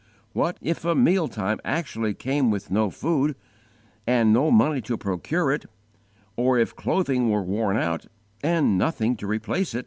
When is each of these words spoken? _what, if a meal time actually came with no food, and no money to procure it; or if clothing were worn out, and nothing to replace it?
_what, 0.33 0.57
if 0.61 0.83
a 0.83 0.95
meal 0.95 1.27
time 1.27 1.59
actually 1.63 2.15
came 2.15 2.49
with 2.49 2.71
no 2.71 2.89
food, 2.89 3.35
and 4.07 4.33
no 4.33 4.49
money 4.49 4.81
to 4.81 4.97
procure 4.97 5.51
it; 5.51 5.65
or 6.35 6.57
if 6.57 6.75
clothing 6.75 7.29
were 7.29 7.43
worn 7.43 7.77
out, 7.77 8.07
and 8.41 8.79
nothing 8.79 9.15
to 9.15 9.27
replace 9.27 9.75
it? 9.75 9.79